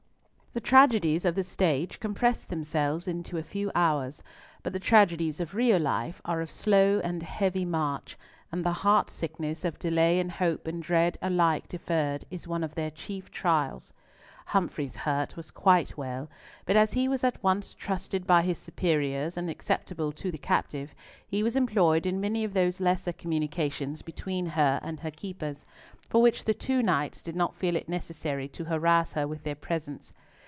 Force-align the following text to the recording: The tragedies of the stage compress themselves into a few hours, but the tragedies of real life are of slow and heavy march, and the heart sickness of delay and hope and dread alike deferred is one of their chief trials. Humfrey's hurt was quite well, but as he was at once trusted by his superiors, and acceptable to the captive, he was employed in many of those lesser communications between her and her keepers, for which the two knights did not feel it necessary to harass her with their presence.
The 0.53 0.59
tragedies 0.59 1.23
of 1.23 1.35
the 1.35 1.45
stage 1.45 1.97
compress 2.01 2.43
themselves 2.43 3.07
into 3.07 3.37
a 3.37 3.41
few 3.41 3.71
hours, 3.73 4.21
but 4.63 4.73
the 4.73 4.81
tragedies 4.81 5.39
of 5.39 5.55
real 5.55 5.79
life 5.79 6.21
are 6.25 6.41
of 6.41 6.51
slow 6.51 6.99
and 7.05 7.23
heavy 7.23 7.63
march, 7.63 8.17
and 8.51 8.65
the 8.65 8.73
heart 8.83 9.09
sickness 9.09 9.63
of 9.63 9.79
delay 9.79 10.19
and 10.19 10.29
hope 10.29 10.67
and 10.67 10.83
dread 10.83 11.17
alike 11.21 11.69
deferred 11.69 12.25
is 12.29 12.49
one 12.49 12.65
of 12.65 12.75
their 12.75 12.91
chief 12.91 13.31
trials. 13.31 13.93
Humfrey's 14.47 14.97
hurt 14.97 15.37
was 15.37 15.51
quite 15.51 15.95
well, 15.97 16.27
but 16.65 16.75
as 16.75 16.91
he 16.91 17.07
was 17.07 17.23
at 17.23 17.41
once 17.41 17.73
trusted 17.73 18.27
by 18.27 18.41
his 18.41 18.57
superiors, 18.57 19.37
and 19.37 19.49
acceptable 19.49 20.11
to 20.11 20.31
the 20.31 20.37
captive, 20.37 20.93
he 21.25 21.43
was 21.43 21.55
employed 21.55 22.05
in 22.05 22.19
many 22.19 22.43
of 22.43 22.51
those 22.53 22.81
lesser 22.81 23.13
communications 23.13 24.01
between 24.01 24.47
her 24.47 24.81
and 24.83 24.99
her 24.99 25.11
keepers, 25.11 25.65
for 26.09 26.21
which 26.21 26.43
the 26.43 26.53
two 26.53 26.83
knights 26.83 27.21
did 27.21 27.37
not 27.37 27.55
feel 27.55 27.77
it 27.77 27.87
necessary 27.87 28.49
to 28.49 28.65
harass 28.65 29.13
her 29.13 29.25
with 29.25 29.43
their 29.43 29.55
presence. 29.55 30.11